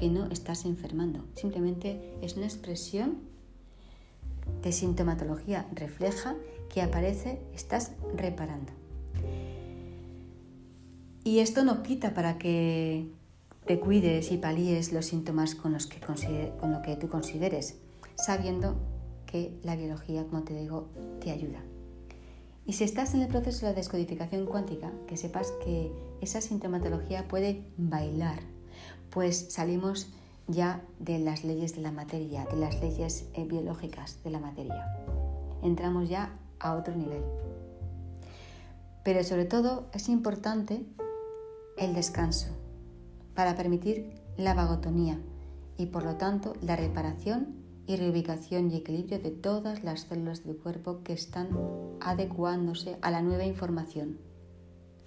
que 0.00 0.08
no 0.08 0.30
estás 0.30 0.64
enfermando. 0.64 1.26
Simplemente 1.34 2.14
es 2.22 2.34
una 2.38 2.46
expresión 2.46 3.18
de 4.62 4.72
sintomatología 4.72 5.68
refleja 5.74 6.36
que 6.72 6.80
aparece, 6.80 7.38
estás 7.54 7.92
reparando. 8.16 8.72
Y 11.22 11.40
esto 11.40 11.64
no 11.64 11.82
quita 11.82 12.14
para 12.14 12.38
que 12.38 13.10
te 13.66 13.78
cuides 13.78 14.32
y 14.32 14.38
palíes 14.38 14.90
los 14.94 15.04
síntomas 15.04 15.54
con, 15.54 15.74
los 15.74 15.86
que 15.86 16.00
con 16.58 16.72
lo 16.72 16.80
que 16.80 16.96
tú 16.96 17.10
consideres, 17.10 17.76
sabiendo 18.16 18.76
que 19.26 19.52
la 19.62 19.76
biología, 19.76 20.24
como 20.24 20.44
te 20.44 20.58
digo, 20.58 20.88
te 21.20 21.30
ayuda. 21.30 21.60
Y 22.64 22.72
si 22.72 22.84
estás 22.84 23.12
en 23.12 23.20
el 23.20 23.28
proceso 23.28 23.66
de 23.66 23.72
la 23.72 23.76
descodificación 23.76 24.46
cuántica, 24.46 24.92
que 25.06 25.18
sepas 25.18 25.52
que 25.62 25.92
esa 26.22 26.40
sintomatología 26.40 27.28
puede 27.28 27.66
bailar 27.76 28.38
pues 29.10 29.52
salimos 29.52 30.08
ya 30.46 30.82
de 30.98 31.18
las 31.18 31.44
leyes 31.44 31.74
de 31.74 31.82
la 31.82 31.92
materia, 31.92 32.44
de 32.46 32.56
las 32.56 32.80
leyes 32.80 33.28
eh, 33.34 33.44
biológicas 33.44 34.22
de 34.24 34.30
la 34.30 34.40
materia. 34.40 34.84
Entramos 35.62 36.08
ya 36.08 36.36
a 36.58 36.74
otro 36.74 36.94
nivel. 36.94 37.22
Pero 39.04 39.24
sobre 39.24 39.44
todo 39.44 39.86
es 39.92 40.08
importante 40.08 40.84
el 41.78 41.94
descanso 41.94 42.48
para 43.34 43.56
permitir 43.56 44.12
la 44.36 44.54
vagotonía 44.54 45.18
y 45.78 45.86
por 45.86 46.04
lo 46.04 46.16
tanto 46.16 46.54
la 46.60 46.76
reparación 46.76 47.56
y 47.86 47.96
reubicación 47.96 48.70
y 48.70 48.76
equilibrio 48.76 49.18
de 49.18 49.30
todas 49.30 49.82
las 49.82 50.02
células 50.02 50.44
del 50.44 50.56
cuerpo 50.56 51.02
que 51.02 51.12
están 51.12 51.48
adecuándose 52.00 52.96
a 53.02 53.10
la 53.10 53.22
nueva 53.22 53.44
información. 53.44 54.18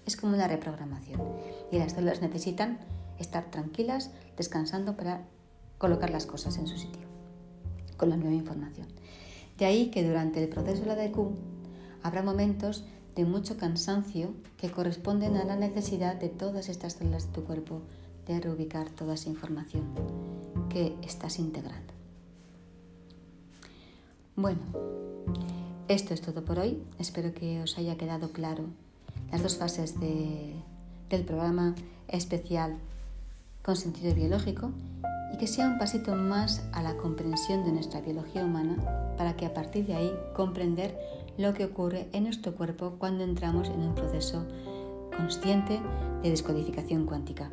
Es 0.05 0.17
como 0.17 0.33
una 0.33 0.47
reprogramación 0.47 1.21
y 1.71 1.77
las 1.77 1.93
células 1.93 2.21
necesitan 2.21 2.79
estar 3.19 3.51
tranquilas, 3.51 4.11
descansando 4.37 4.95
para 4.95 5.25
colocar 5.77 6.09
las 6.09 6.25
cosas 6.25 6.57
en 6.57 6.67
su 6.67 6.77
sitio, 6.77 7.07
con 7.97 8.09
la 8.09 8.17
nueva 8.17 8.35
información. 8.35 8.87
De 9.57 9.65
ahí 9.65 9.91
que 9.91 10.07
durante 10.07 10.41
el 10.41 10.49
proceso 10.49 10.81
de 10.81 10.87
la 10.87 10.95
DQ 10.95 11.17
habrá 12.01 12.23
momentos 12.23 12.85
de 13.15 13.25
mucho 13.25 13.57
cansancio 13.57 14.33
que 14.57 14.71
corresponden 14.71 15.37
a 15.37 15.43
la 15.43 15.55
necesidad 15.55 16.15
de 16.15 16.29
todas 16.29 16.69
estas 16.69 16.93
células 16.93 17.27
de 17.27 17.33
tu 17.33 17.43
cuerpo 17.43 17.81
de 18.25 18.39
reubicar 18.39 18.89
toda 18.89 19.13
esa 19.15 19.29
información 19.29 19.83
que 20.69 20.95
estás 21.03 21.39
integrando. 21.39 21.93
Bueno, 24.35 24.61
esto 25.87 26.13
es 26.13 26.21
todo 26.21 26.43
por 26.43 26.57
hoy. 26.57 26.81
Espero 26.97 27.33
que 27.33 27.61
os 27.61 27.77
haya 27.77 27.97
quedado 27.97 28.31
claro 28.31 28.65
las 29.31 29.43
dos 29.43 29.57
fases 29.57 29.99
del 29.99 31.23
programa 31.25 31.75
especial 32.07 32.77
con 33.63 33.75
sentido 33.75 34.13
biológico 34.13 34.69
y 35.33 35.37
que 35.37 35.47
sea 35.47 35.67
un 35.67 35.79
pasito 35.79 36.15
más 36.15 36.63
a 36.73 36.83
la 36.83 36.95
comprensión 36.97 37.63
de 37.63 37.71
nuestra 37.71 38.01
biología 38.01 38.45
humana 38.45 38.75
para 39.17 39.35
que 39.35 39.47
a 39.47 39.53
partir 39.53 39.87
de 39.87 39.95
ahí 39.95 40.11
comprender 40.35 40.95
lo 41.37 41.53
que 41.53 41.63
ocurre 41.65 42.07
en 42.11 42.23
nuestro 42.25 42.55
cuerpo 42.55 42.95
cuando 42.99 43.23
entramos 43.23 43.69
en 43.69 43.79
un 43.79 43.95
proceso 43.95 44.45
consciente 45.15 45.79
de 46.21 46.29
descodificación 46.29 47.05
cuántica. 47.05 47.49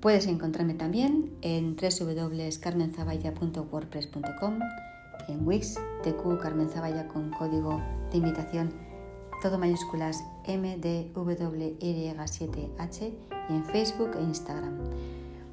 Puedes 0.00 0.26
encontrarme 0.26 0.74
también 0.74 1.36
en 1.42 1.76
www.carmenzabaya.wordpress.com, 1.76 4.58
en 5.28 5.46
Wix, 5.46 5.78
TQ 6.02 6.40
Carmen 6.40 6.68
con 7.12 7.30
código 7.30 7.80
de 8.10 8.18
invitación 8.18 8.72
todo 9.42 9.58
mayúsculas 9.58 10.24
MDWY7H 10.46 13.35
y 13.48 13.54
en 13.54 13.64
Facebook 13.64 14.12
e 14.18 14.22
Instagram. 14.22 14.78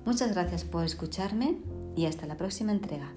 Muchas 0.06 0.34
gracias 0.34 0.64
por 0.64 0.84
escucharme 0.84 1.58
y 1.96 2.06
hasta 2.06 2.26
la 2.26 2.38
próxima 2.38 2.72
entrega. 2.72 3.12